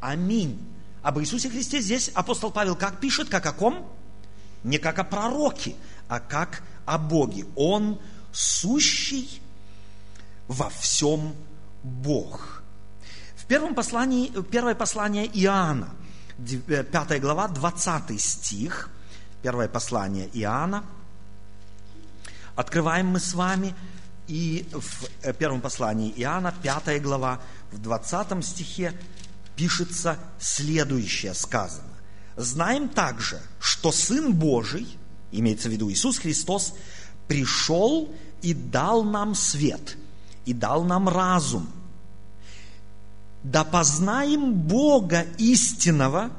Аминь. 0.00 0.58
Об 1.02 1.18
Иисусе 1.20 1.48
Христе 1.48 1.80
здесь 1.80 2.10
апостол 2.14 2.50
Павел 2.50 2.76
как 2.76 3.00
пишет, 3.00 3.28
как 3.28 3.46
о 3.46 3.52
ком? 3.52 3.88
не 4.64 4.78
как 4.78 4.98
о 4.98 5.04
пророке, 5.04 5.74
а 6.08 6.20
как 6.20 6.62
о 6.84 6.98
Боге. 6.98 7.46
Он 7.56 7.98
сущий 8.32 9.40
во 10.48 10.70
всем 10.70 11.34
Бог. 11.82 12.62
В 13.36 13.46
первом 13.46 13.74
послании, 13.74 14.30
первое 14.50 14.74
послание 14.74 15.26
Иоанна, 15.26 15.90
5 16.38 17.10
э, 17.10 17.18
глава, 17.18 17.48
20 17.48 18.20
стих, 18.20 18.90
первое 19.42 19.68
послание 19.68 20.28
Иоанна, 20.32 20.84
открываем 22.56 23.08
мы 23.08 23.20
с 23.20 23.34
вами, 23.34 23.74
и 24.28 24.68
в 24.72 25.08
э, 25.22 25.32
первом 25.32 25.60
послании 25.60 26.12
Иоанна, 26.16 26.54
5 26.62 27.02
глава, 27.02 27.40
в 27.70 27.78
20 27.78 28.44
стихе 28.44 28.98
пишется 29.56 30.18
следующее 30.38 31.34
сказано. 31.34 31.88
Знаем 32.36 32.88
также, 32.88 33.40
что 33.60 33.92
Сын 33.92 34.32
Божий, 34.32 34.98
имеется 35.30 35.68
в 35.68 35.72
виду 35.72 35.90
Иисус 35.90 36.18
Христос, 36.18 36.74
пришел 37.28 38.14
и 38.40 38.54
дал 38.54 39.04
нам 39.04 39.34
свет, 39.34 39.96
и 40.44 40.52
дал 40.52 40.84
нам 40.84 41.08
разум. 41.08 41.70
Да 43.42 43.64
познаем 43.64 44.54
Бога 44.54 45.26
истинного, 45.38 46.30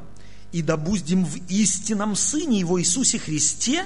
и 0.52 0.62
да 0.62 0.78
будем 0.78 1.26
в 1.26 1.38
истинном 1.50 2.16
Сыне 2.16 2.60
Его 2.60 2.80
Иисусе 2.80 3.20
Христе. 3.20 3.86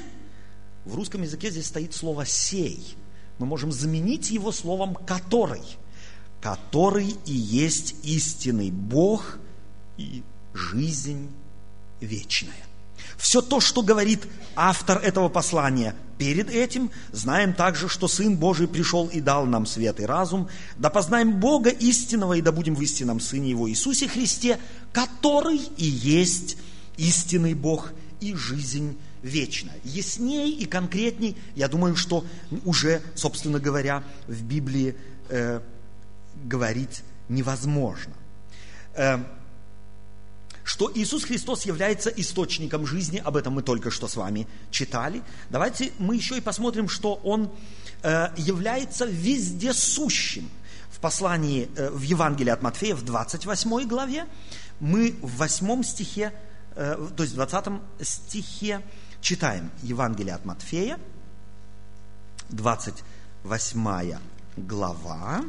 В 0.85 0.95
русском 0.95 1.23
языке 1.23 1.49
здесь 1.49 1.67
стоит 1.67 1.93
слово 1.93 2.25
«сей». 2.25 2.95
Мы 3.39 3.45
можем 3.45 3.71
заменить 3.71 4.31
его 4.31 4.51
словом 4.51 4.95
«который», 4.95 5.63
который 6.41 7.15
и 7.25 7.33
есть 7.33 7.95
истинный 8.03 8.71
Бог 8.71 9.37
и 9.97 10.23
жизнь 10.53 11.29
вечная. 11.99 12.66
Все 13.17 13.41
то, 13.41 13.59
что 13.59 13.81
говорит 13.81 14.27
автор 14.55 14.99
этого 14.99 15.27
послания 15.27 15.95
перед 16.17 16.49
этим, 16.49 16.91
знаем 17.11 17.53
также, 17.53 17.89
что 17.89 18.07
Сын 18.07 18.35
Божий 18.35 18.67
пришел 18.67 19.07
и 19.07 19.19
дал 19.19 19.45
нам 19.45 19.65
свет 19.65 19.99
и 19.99 20.05
разум, 20.05 20.47
да 20.77 20.89
познаем 20.89 21.39
Бога 21.39 21.69
истинного 21.69 22.33
и 22.33 22.41
да 22.41 22.51
будем 22.51 22.75
в 22.75 22.81
истинном 22.81 23.19
Сыне 23.19 23.49
Его 23.49 23.69
Иисусе 23.69 24.07
Христе, 24.07 24.59
который 24.93 25.57
и 25.77 25.85
есть 25.85 26.57
истинный 26.97 27.53
Бог 27.53 27.91
и 28.19 28.33
жизнь 28.35 28.97
вечная. 29.21 29.75
Яснее 29.83 30.49
и 30.49 30.65
конкретней, 30.65 31.35
я 31.55 31.67
думаю, 31.67 31.95
что 31.95 32.25
уже, 32.65 33.01
собственно 33.15 33.59
говоря, 33.59 34.03
в 34.27 34.43
Библии 34.43 34.95
э, 35.29 35.61
говорить 36.43 37.03
невозможно. 37.29 38.13
Э, 38.95 39.19
что 40.67 40.91
Иисус 40.93 41.23
Христос 41.23 41.65
является 41.65 42.09
источником 42.09 42.85
жизни, 42.85 43.21
об 43.23 43.37
этом 43.37 43.53
мы 43.53 43.61
только 43.63 43.89
что 43.89 44.09
с 44.09 44.17
вами 44.17 44.47
читали. 44.69 45.23
Давайте 45.49 45.93
мы 45.97 46.17
еще 46.17 46.37
и 46.37 46.41
посмотрим, 46.41 46.89
что 46.89 47.13
Он 47.23 47.49
э, 48.03 48.27
является 48.35 49.05
вездесущим. 49.05 50.49
В 50.91 50.99
послании, 50.99 51.69
э, 51.77 51.89
в 51.89 52.01
Евангелии 52.01 52.49
от 52.49 52.61
Матфея, 52.63 52.95
в 52.95 53.03
28 53.05 53.87
главе, 53.87 54.25
мы 54.81 55.15
в 55.21 55.37
8 55.37 55.83
стихе, 55.83 56.33
э, 56.75 57.07
то 57.15 57.23
есть 57.23 57.31
в 57.31 57.37
20 57.37 57.81
стихе 58.01 58.81
читаем 59.21 59.71
Евангелие 59.83 60.35
от 60.35 60.43
Матфея, 60.43 60.99
28 62.49 64.19
глава, 64.57 65.45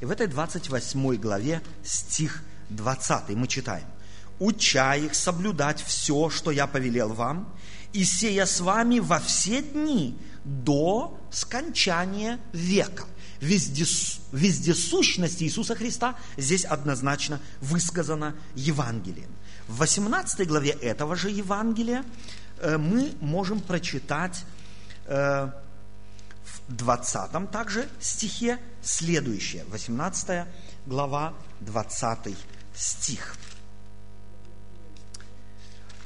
и 0.00 0.04
в 0.04 0.10
этой 0.12 0.28
28 0.28 1.16
главе 1.16 1.62
стих 1.82 2.44
20 2.68 3.30
мы 3.30 3.48
читаем– 3.48 3.86
уча 4.42 4.96
их 4.96 5.14
соблюдать 5.14 5.82
все, 5.82 6.28
что 6.28 6.50
я 6.50 6.66
повелел 6.66 7.12
вам, 7.12 7.48
и 7.92 8.04
сея 8.04 8.46
с 8.46 8.60
вами 8.60 8.98
во 8.98 9.20
все 9.20 9.62
дни 9.62 10.18
до 10.44 11.18
скончания 11.30 12.40
века. 12.52 13.04
Вездес, 13.40 14.20
вездесущность 14.32 15.42
Иисуса 15.42 15.74
Христа 15.74 16.16
здесь 16.36 16.64
однозначно 16.64 17.40
высказана 17.60 18.34
Евангелием. 18.54 19.30
В 19.68 19.78
18 19.78 20.46
главе 20.46 20.70
этого 20.70 21.16
же 21.16 21.30
Евангелия 21.30 22.04
э, 22.58 22.78
мы 22.78 23.12
можем 23.20 23.60
прочитать 23.60 24.44
э, 25.06 25.50
в 26.68 26.74
20 26.74 27.50
также 27.50 27.88
стихе 28.00 28.58
следующее. 28.82 29.64
18 29.70 30.46
глава, 30.86 31.34
20 31.60 32.36
стих. 32.74 33.36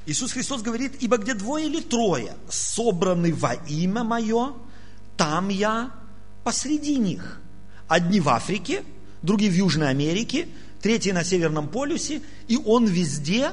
Иисус 0.07 0.33
Христос 0.33 0.63
говорит, 0.63 0.93
ибо 1.01 1.17
где 1.17 1.35
двое 1.35 1.67
или 1.67 1.81
трое 1.81 2.37
собраны 2.49 3.35
во 3.35 3.55
имя 3.55 4.05
Мое, 4.05 4.55
там 5.17 5.49
я 5.49 5.93
посреди 6.45 6.97
них. 6.97 7.41
Одни 7.89 8.21
в 8.21 8.29
Африке, 8.29 8.85
другие 9.23 9.51
в 9.51 9.55
Южной 9.55 9.91
Америке, 9.91 10.49
третий 10.81 11.13
на 11.13 11.25
Северном 11.25 11.69
полюсе, 11.69 12.23
и 12.47 12.57
Он 12.57 12.87
везде 12.87 13.53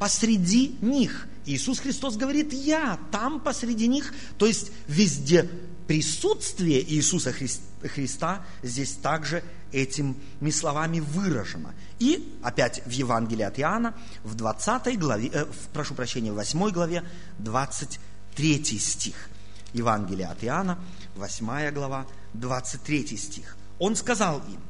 посреди 0.00 0.76
них. 0.80 1.28
Иисус 1.46 1.78
Христос 1.78 2.16
говорит, 2.16 2.52
я 2.52 2.98
там 3.12 3.40
посреди 3.40 3.86
них, 3.86 4.12
то 4.36 4.46
есть 4.46 4.72
везде 4.88 5.48
присутствие 5.88 6.84
Иисуса 6.92 7.32
Христа 7.32 8.44
здесь 8.62 8.92
также 8.92 9.42
этими 9.72 10.50
словами 10.50 11.00
выражено. 11.00 11.74
И 11.98 12.38
опять 12.42 12.82
в 12.86 12.90
Евангелии 12.90 13.42
от 13.42 13.58
Иоанна, 13.58 13.94
в 14.22 14.34
20 14.34 14.98
главе, 14.98 15.30
э, 15.32 15.46
прошу 15.72 15.94
прощения, 15.94 16.30
в 16.30 16.36
8 16.36 16.70
главе, 16.70 17.04
23 17.38 18.78
стих. 18.78 19.30
Евангелие 19.72 20.26
от 20.26 20.44
Иоанна, 20.44 20.78
8 21.16 21.70
глава, 21.72 22.06
23 22.34 23.16
стих. 23.16 23.56
Он 23.78 23.96
сказал 23.96 24.40
им, 24.40 24.60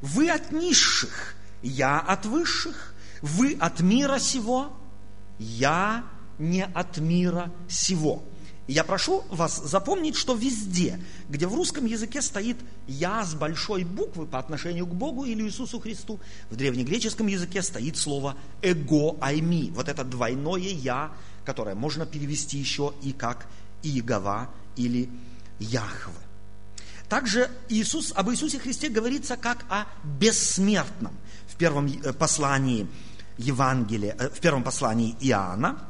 вы 0.00 0.30
от 0.30 0.52
низших, 0.52 1.34
я 1.60 1.98
от 1.98 2.24
высших, 2.24 2.94
вы 3.20 3.56
от 3.58 3.80
мира 3.80 4.20
сего, 4.20 4.76
я 5.40 6.04
не 6.38 6.64
от 6.64 6.98
мира 6.98 7.50
сего 7.68 8.27
я 8.68 8.84
прошу 8.84 9.24
вас 9.30 9.56
запомнить, 9.64 10.14
что 10.14 10.34
везде, 10.34 11.00
где 11.30 11.46
в 11.46 11.54
русском 11.54 11.86
языке 11.86 12.20
стоит 12.20 12.58
«я» 12.86 13.24
с 13.24 13.34
большой 13.34 13.82
буквы 13.82 14.26
по 14.26 14.38
отношению 14.38 14.86
к 14.86 14.94
Богу 14.94 15.24
или 15.24 15.42
Иисусу 15.42 15.80
Христу, 15.80 16.20
в 16.50 16.56
древнегреческом 16.56 17.28
языке 17.28 17.62
стоит 17.62 17.96
слово 17.96 18.36
«эго 18.60 19.16
айми». 19.22 19.70
Вот 19.70 19.88
это 19.88 20.04
двойное 20.04 20.60
«я», 20.60 21.12
которое 21.46 21.74
можно 21.74 22.04
перевести 22.04 22.58
еще 22.58 22.92
и 23.02 23.12
как 23.12 23.46
«иегова» 23.82 24.50
или 24.76 25.08
«яхве». 25.58 26.12
Также 27.08 27.50
Иисус, 27.70 28.12
об 28.14 28.30
Иисусе 28.30 28.58
Христе 28.58 28.90
говорится 28.90 29.38
как 29.38 29.64
о 29.70 29.86
бессмертном. 30.04 31.16
В 31.46 31.56
первом 31.56 31.86
э, 31.86 32.12
послании 32.12 32.86
Евангелия, 33.38 34.14
э, 34.18 34.28
в 34.28 34.40
первом 34.40 34.62
послании 34.62 35.16
Иоанна, 35.20 35.88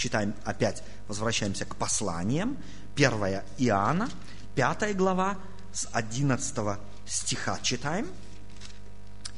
читаем 0.00 0.34
опять 0.44 0.82
возвращаемся 1.06 1.64
к 1.66 1.76
посланиям. 1.76 2.56
1 2.96 3.12
Иоанна, 3.58 4.08
5 4.54 4.96
глава, 4.96 5.38
с 5.72 5.88
11 5.92 6.78
стиха 7.06 7.58
читаем. 7.62 8.08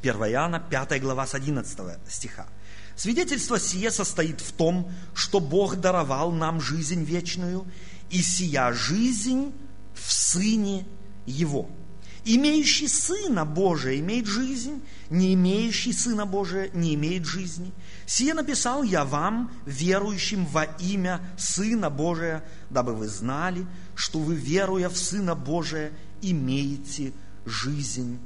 1 0.01 0.15
Иоанна, 0.15 0.59
5 0.59 1.01
глава, 1.01 1.27
с 1.27 1.35
11 1.35 1.79
стиха. 2.07 2.47
Свидетельство 2.95 3.59
сие 3.59 3.91
состоит 3.91 4.39
в 4.39 4.53
том, 4.53 4.91
что 5.13 5.39
Бог 5.39 5.75
даровал 5.75 6.31
нам 6.31 6.61
жизнь 6.61 7.03
вечную, 7.03 7.65
и 8.09 8.21
сия 8.21 8.71
жизнь 8.71 9.53
в 9.93 10.11
Сыне 10.11 10.85
Его– 11.25 11.69
Имеющий 12.25 12.87
Сына 12.87 13.45
Божия 13.45 13.99
имеет 13.99 14.27
жизнь, 14.27 14.81
не 15.09 15.33
имеющий 15.33 15.91
Сына 15.91 16.25
Божия 16.25 16.69
не 16.73 16.95
имеет 16.95 17.25
жизни. 17.25 17.71
Сие 18.05 18.33
написал 18.33 18.83
я 18.83 19.03
вам, 19.03 19.51
верующим 19.65 20.45
во 20.45 20.63
имя 20.63 21.21
Сына 21.37 21.89
Божия, 21.89 22.43
дабы 22.69 22.93
вы 22.93 23.07
знали, 23.07 23.65
что 23.95 24.19
вы, 24.19 24.35
веруя 24.35 24.89
в 24.89 24.97
Сына 24.97 25.35
Божия, 25.35 25.91
имеете 26.21 27.11
жизнь 27.45 28.19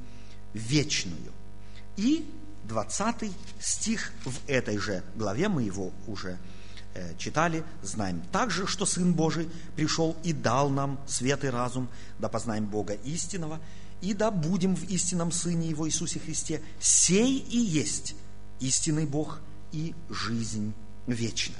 вечную. 0.54 1.32
И 1.96 2.30
20 2.64 3.32
стих 3.60 4.12
в 4.24 4.48
этой 4.48 4.78
же 4.78 5.02
главе, 5.16 5.48
мы 5.48 5.62
его 5.62 5.92
уже 6.06 6.38
Э, 6.98 7.14
читали, 7.16 7.62
знаем 7.82 8.22
также, 8.32 8.66
что 8.66 8.86
Сын 8.86 9.12
Божий 9.12 9.48
пришел 9.76 10.16
и 10.24 10.32
дал 10.32 10.68
нам 10.68 10.98
свет 11.06 11.44
и 11.44 11.48
разум, 11.48 11.88
да 12.18 12.28
познаем 12.28 12.64
Бога 12.66 12.94
истинного, 12.94 13.60
и 14.00 14.14
да 14.14 14.30
будем 14.30 14.74
в 14.74 14.84
истинном 14.84 15.32
Сыне 15.32 15.68
Его 15.68 15.88
Иисусе 15.88 16.20
Христе. 16.20 16.62
Сей 16.80 17.38
и 17.38 17.58
есть 17.58 18.14
истинный 18.60 19.06
Бог 19.06 19.40
и 19.72 19.94
жизнь 20.08 20.72
вечная. 21.06 21.56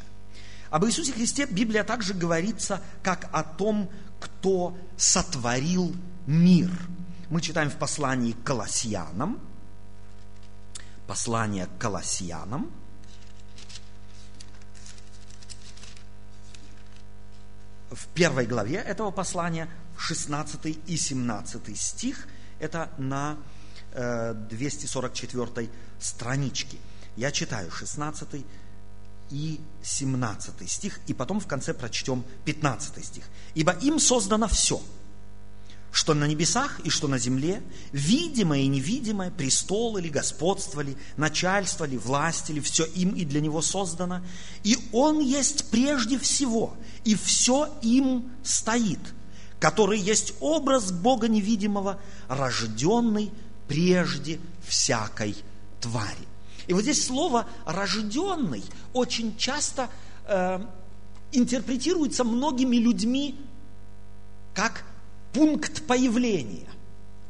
Об 0.70 0.85
Иисусе 0.85 1.12
Христе 1.12 1.46
Библия 1.46 1.85
также 1.85 2.14
говорится, 2.14 2.83
как 3.03 3.29
о 3.33 3.42
том, 3.42 3.90
кто 4.20 4.77
сотворил 4.96 5.94
мир. 6.27 6.70
Мы 7.31 7.40
читаем 7.40 7.70
в 7.70 7.77
послании 7.77 8.33
к 8.33 8.42
Колоссянам, 8.42 9.40
послание 11.07 11.66
к 11.66 11.79
Колоссянам, 11.79 12.62
1 12.62 12.68
Колоссянам, 12.68 12.72
в 17.90 18.07
первой 18.09 18.46
главе 18.46 18.77
этого 18.77 19.11
послания, 19.11 19.68
16 19.99 20.79
и 20.87 20.97
17 20.97 21.79
стих, 21.79 22.29
это 22.59 22.91
на 22.99 23.37
244 23.93 25.71
страничке. 25.99 26.79
Я 27.17 27.33
читаю 27.33 27.71
16 27.71 28.45
и 29.31 29.61
17 29.83 30.71
стих, 30.71 31.01
и 31.07 31.15
потом 31.15 31.41
в 31.41 31.47
конце 31.47 31.75
прочтем 31.75 32.25
15 32.45 33.05
стих. 33.05 33.25
«Ибо 33.55 33.73
им 33.73 33.99
создано 33.99 34.49
все, 34.49 34.81
что 35.91 36.15
на 36.15 36.27
небесах 36.27 36.81
и 36.85 36.91
что 36.91 37.09
на 37.09 37.19
земле, 37.19 37.63
видимое 37.93 38.61
и 38.61 38.69
невидимое, 38.69 39.31
престол 39.31 39.97
или 39.97 40.09
господство 40.09 40.81
ли, 40.81 40.97
начальство 41.17 41.85
ли, 41.85 41.97
власть 41.97 42.51
ли, 42.51 42.61
все 42.61 42.85
им 42.85 43.11
и 43.15 43.25
для 43.25 43.41
него 43.41 43.63
создано. 43.63 44.23
И 44.65 44.77
он 44.93 45.21
есть 45.21 45.71
прежде 45.71 46.19
всего, 46.19 46.77
и 47.05 47.15
все 47.15 47.69
им 47.83 48.31
стоит, 48.45 49.01
который 49.61 49.99
есть 49.99 50.35
образ 50.40 50.92
Бога 50.92 51.29
невидимого, 51.29 51.99
рожденный 52.29 53.31
прежде 53.66 54.40
всякой 54.66 55.37
твари. 55.81 56.29
И 56.66 56.73
вот 56.73 56.83
здесь 56.83 57.07
слово 57.07 57.47
«рожденный» 57.64 58.62
очень 58.92 59.37
часто 59.37 59.88
э, 60.27 60.61
интерпретируется 61.33 62.25
многими 62.25 62.77
людьми 62.77 63.40
как 64.55 64.85
пункт 65.33 65.87
появления. 65.87 66.68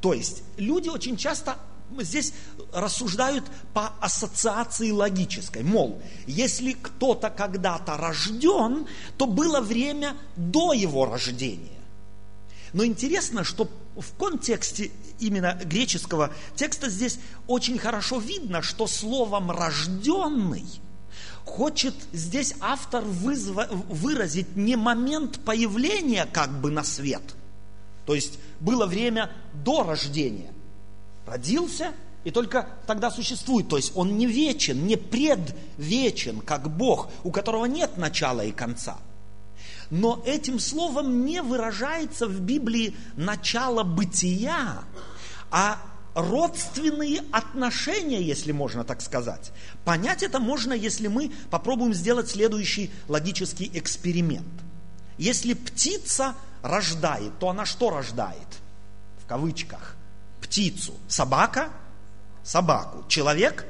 То 0.01 0.12
есть 0.12 0.43
люди 0.57 0.88
очень 0.88 1.17
часто 1.17 1.57
здесь 2.01 2.33
рассуждают 2.73 3.45
по 3.73 3.93
ассоциации 4.01 4.91
логической. 4.91 5.62
Мол, 5.62 6.03
если 6.27 6.73
кто-то 6.73 7.31
когда-то 7.31 7.97
рожден, 7.97 8.87
то 9.17 9.27
было 9.27 9.61
время 9.61 10.17
до 10.37 10.73
его 10.73 11.07
рождения. 11.07 11.78
Но 12.73 12.85
интересно, 12.85 13.45
что 13.45 13.69
в 13.97 14.15
контексте 14.17 14.91
именно 15.19 15.59
греческого 15.65 16.33
текста 16.55 16.89
здесь 16.89 17.19
очень 17.47 17.79
хорошо 17.79 18.19
видно, 18.19 18.63
что 18.63 18.87
словом 18.87 19.51
«рожденный» 19.51 20.67
хочет 21.45 21.95
здесь 22.13 22.55
автор 22.61 23.03
вызва, 23.03 23.69
выразить 23.71 24.55
не 24.55 24.77
момент 24.77 25.41
появления 25.41 26.27
как 26.27 26.61
бы 26.61 26.71
на 26.71 26.85
свет. 26.85 27.23
То 28.05 28.15
есть 28.15 28.39
было 28.61 28.87
время 28.87 29.31
до 29.65 29.83
рождения. 29.83 30.53
Родился 31.27 31.93
и 32.25 32.31
только 32.31 32.69
тогда 32.87 33.11
существует. 33.11 33.69
То 33.69 33.77
есть 33.77 33.93
он 33.95 34.19
не 34.19 34.27
вечен, 34.27 34.87
не 34.87 34.97
предвечен, 34.97 36.41
как 36.41 36.71
Бог, 36.71 37.09
у 37.25 37.31
которого 37.31 37.65
нет 37.65 37.97
начала 37.97 38.45
и 38.45 38.53
конца– 38.53 38.99
но 39.90 40.22
этим 40.27 40.59
словом 40.59 41.24
не 41.24 41.42
выражается 41.42 42.27
в 42.27 42.40
Библии 42.40 42.94
начало 43.16 43.83
бытия, 43.85 44.85
а 45.51 45.81
родственные 46.14 47.22
отношения, 47.33 48.20
если 48.20 48.53
можно 48.53 48.85
так 48.85 49.01
сказать. 49.01 49.53
Понять 49.85 50.22
это 50.22 50.40
можно, 50.40 50.72
если 50.72 51.07
мы 51.09 51.33
попробуем 51.51 51.94
сделать 51.94 52.29
следующий 52.29 52.90
логический 53.07 53.70
эксперимент. 53.74 54.46
Если 55.16 55.55
птица 55.55 56.35
рождает, 56.62 57.38
то 57.38 57.48
она 57.48 57.64
что 57.64 57.90
рождает? 57.90 58.46
В 59.22 59.27
кавычках. 59.27 59.96
Птицу. 60.40 60.94
Собака? 61.09 61.70
Собаку. 62.42 63.05
Человек? 63.09 63.66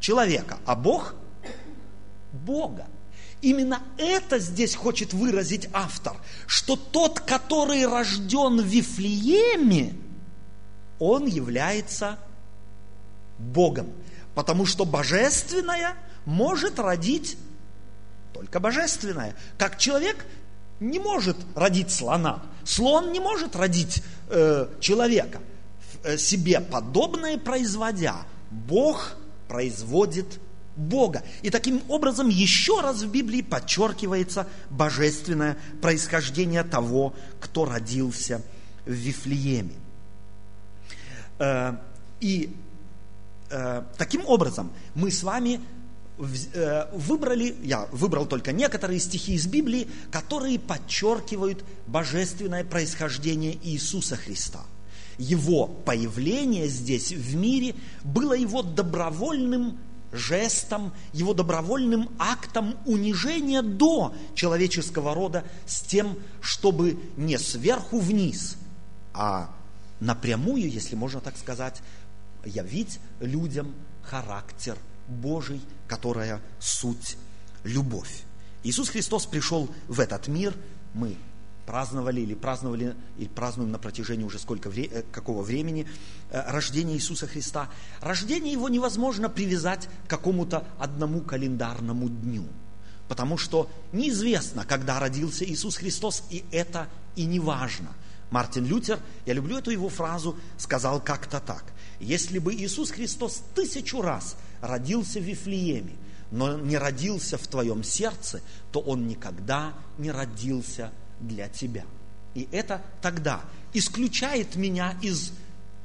Человека. 0.00 0.58
А 0.66 0.74
Бог? 0.74 1.14
Бога. 2.32 2.86
Именно 3.42 3.82
это 3.98 4.38
здесь 4.38 4.74
хочет 4.74 5.12
выразить 5.12 5.68
автор, 5.72 6.16
что 6.46 6.76
тот, 6.76 7.20
который 7.20 7.84
рожден 7.86 8.60
в 8.60 8.64
Вифлееме, 8.64 9.94
он 11.00 11.26
является 11.26 12.18
Богом. 13.38 13.92
Потому 14.36 14.64
что 14.64 14.84
божественное 14.84 15.96
может 16.24 16.78
родить 16.78 17.36
только 18.32 18.60
божественное. 18.60 19.36
Как 19.58 19.76
человек 19.76 20.24
не 20.80 20.98
может 20.98 21.36
родить 21.54 21.90
слона. 21.90 22.42
Слон 22.64 23.12
не 23.12 23.20
может 23.20 23.56
родить 23.56 24.02
э, 24.30 24.68
человека. 24.80 25.40
Э, 26.02 26.16
себе 26.16 26.60
подобное 26.60 27.38
производя, 27.38 28.16
Бог 28.50 29.16
производит 29.48 30.40
Бога. 30.76 31.22
И 31.42 31.50
таким 31.50 31.82
образом 31.88 32.28
еще 32.28 32.80
раз 32.80 33.02
в 33.02 33.10
Библии 33.10 33.42
подчеркивается 33.42 34.46
божественное 34.70 35.56
происхождение 35.80 36.62
того, 36.64 37.14
кто 37.40 37.64
родился 37.64 38.42
в 38.86 38.92
Вифлееме. 38.92 39.74
Э, 41.38 41.76
и 42.20 42.54
э, 43.50 43.82
таким 43.98 44.24
образом 44.26 44.72
мы 44.94 45.10
с 45.10 45.22
вами 45.22 45.60
э, 46.18 46.86
выбрали, 46.92 47.56
я 47.62 47.86
выбрал 47.92 48.26
только 48.26 48.52
некоторые 48.52 49.00
стихи 49.00 49.34
из 49.34 49.46
Библии, 49.46 49.88
которые 50.10 50.58
подчеркивают 50.58 51.64
божественное 51.86 52.64
происхождение 52.64 53.58
Иисуса 53.62 54.16
Христа. 54.16 54.60
Его 55.18 55.66
появление 55.66 56.68
здесь 56.68 57.12
в 57.12 57.36
мире 57.36 57.74
было 58.02 58.32
его 58.32 58.62
добровольным 58.62 59.78
жестом, 60.12 60.92
его 61.12 61.34
добровольным 61.34 62.10
актом 62.18 62.76
унижения 62.84 63.62
до 63.62 64.14
человеческого 64.34 65.14
рода 65.14 65.44
с 65.66 65.82
тем, 65.82 66.18
чтобы 66.40 66.98
не 67.16 67.38
сверху 67.38 67.98
вниз, 67.98 68.56
а 69.14 69.50
напрямую, 70.00 70.70
если 70.70 70.94
можно 70.94 71.20
так 71.20 71.36
сказать, 71.36 71.80
явить 72.44 73.00
людям 73.20 73.74
характер 74.02 74.76
Божий, 75.08 75.60
которая 75.86 76.40
суть 76.58 77.16
любовь. 77.64 78.22
Иисус 78.62 78.88
Христос 78.88 79.26
пришел 79.26 79.68
в 79.88 80.00
этот 80.00 80.28
мир, 80.28 80.54
мы 80.94 81.16
праздновали 81.66 82.20
или 82.20 82.34
праздновали, 82.34 82.94
или 83.18 83.28
празднуем 83.28 83.70
на 83.70 83.78
протяжении 83.78 84.24
уже 84.24 84.38
сколько, 84.38 84.68
э, 84.70 85.02
какого 85.12 85.42
времени 85.42 85.86
э, 86.30 86.50
рождение 86.50 86.96
Иисуса 86.96 87.26
Христа. 87.26 87.68
Рождение 88.00 88.52
Его 88.52 88.68
невозможно 88.68 89.28
привязать 89.28 89.88
к 90.06 90.10
какому-то 90.10 90.66
одному 90.78 91.20
календарному 91.20 92.08
дню, 92.08 92.44
потому 93.08 93.38
что 93.38 93.70
неизвестно, 93.92 94.64
когда 94.64 94.98
родился 94.98 95.44
Иисус 95.44 95.76
Христос, 95.76 96.24
и 96.30 96.44
это 96.50 96.88
и 97.16 97.24
не 97.24 97.40
важно. 97.40 97.88
Мартин 98.30 98.64
Лютер, 98.64 98.98
я 99.26 99.34
люблю 99.34 99.58
эту 99.58 99.70
его 99.70 99.90
фразу, 99.90 100.36
сказал 100.56 101.00
как-то 101.00 101.38
так. 101.38 101.64
Если 102.00 102.38
бы 102.38 102.54
Иисус 102.54 102.90
Христос 102.90 103.42
тысячу 103.54 104.00
раз 104.00 104.36
родился 104.62 105.20
в 105.20 105.22
Вифлееме, 105.22 105.92
но 106.30 106.58
не 106.58 106.78
родился 106.78 107.36
в 107.36 107.46
твоем 107.46 107.84
сердце, 107.84 108.40
то 108.72 108.80
Он 108.80 109.06
никогда 109.06 109.74
не 109.98 110.10
родился 110.10 110.90
для 111.22 111.48
тебя. 111.48 111.84
И 112.34 112.48
это 112.52 112.82
тогда 113.00 113.40
исключает 113.72 114.56
меня 114.56 114.96
из 115.02 115.32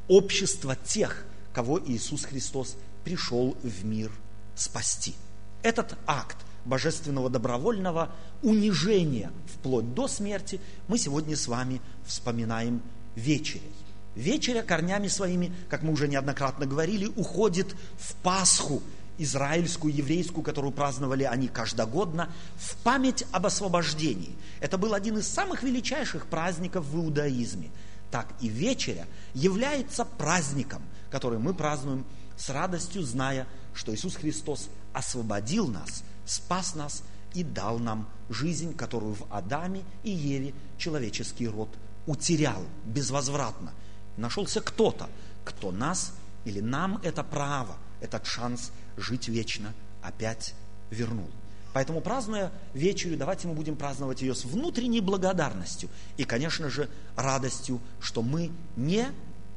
общества 0.07 0.75
тех, 0.75 1.25
кого 1.53 1.79
Иисус 1.79 2.25
Христос 2.25 2.75
пришел 3.03 3.55
в 3.63 3.85
мир 3.85 4.11
спасти. 4.55 5.15
Этот 5.63 5.95
акт 6.05 6.37
божественного 6.65 7.29
добровольного 7.29 8.11
унижения 8.41 9.31
вплоть 9.53 9.93
до 9.93 10.07
смерти 10.07 10.59
мы 10.87 10.97
сегодня 10.97 11.35
с 11.35 11.47
вами 11.47 11.81
вспоминаем 12.05 12.81
вечерей. 13.15 13.71
Вечеря 14.15 14.63
корнями 14.63 15.07
своими, 15.07 15.53
как 15.69 15.83
мы 15.83 15.93
уже 15.93 16.07
неоднократно 16.07 16.65
говорили, 16.65 17.05
уходит 17.05 17.75
в 17.97 18.15
Пасху, 18.15 18.81
израильскую, 19.17 19.93
еврейскую, 19.93 20.43
которую 20.43 20.71
праздновали 20.71 21.23
они 21.23 21.47
каждогодно, 21.47 22.29
в 22.57 22.75
память 22.77 23.25
об 23.31 23.45
освобождении. 23.45 24.35
Это 24.59 24.77
был 24.77 24.93
один 24.93 25.17
из 25.17 25.27
самых 25.27 25.63
величайших 25.63 26.27
праздников 26.27 26.85
в 26.85 26.97
иудаизме. 26.97 27.69
Так 28.11 28.27
и 28.39 28.47
вечеря 28.47 29.05
является 29.33 30.05
праздником, 30.05 30.81
который 31.09 31.39
мы 31.39 31.53
празднуем 31.53 32.05
с 32.37 32.49
радостью, 32.49 33.03
зная, 33.03 33.47
что 33.73 33.93
Иисус 33.93 34.15
Христос 34.15 34.69
освободил 34.93 35.67
нас, 35.67 36.03
спас 36.25 36.75
нас 36.75 37.03
и 37.33 37.43
дал 37.43 37.79
нам 37.79 38.07
жизнь, 38.29 38.75
которую 38.75 39.15
в 39.15 39.25
Адаме 39.29 39.83
и 40.03 40.11
Еве 40.11 40.53
человеческий 40.77 41.47
род 41.47 41.69
утерял 42.05 42.63
безвозвратно. 42.85 43.73
Нашелся 44.15 44.61
кто-то, 44.61 45.09
кто 45.43 45.71
нас 45.71 46.13
или 46.45 46.61
нам 46.61 46.99
это 47.03 47.23
право, 47.23 47.75
этот 48.01 48.25
шанс 48.25 48.71
жить 48.97 49.27
вечно 49.27 49.73
опять 50.01 50.53
вернул. 50.89 51.29
Поэтому, 51.73 52.01
празднуя 52.01 52.51
вечерю, 52.73 53.17
давайте 53.17 53.47
мы 53.47 53.53
будем 53.53 53.75
праздновать 53.75 54.21
ее 54.21 54.33
с 54.33 54.45
внутренней 54.45 54.99
благодарностью 54.99 55.89
и, 56.17 56.23
конечно 56.23 56.69
же, 56.69 56.89
радостью, 57.15 57.79
что 57.99 58.23
мы 58.23 58.51
не 58.75 59.07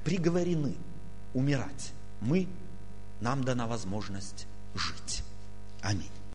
приговорены 0.04 0.74
умирать. 1.32 1.92
Мы, 2.20 2.46
нам 3.20 3.42
дана 3.42 3.66
возможность 3.66 4.46
жить. 4.74 5.22
Аминь. 5.80 6.10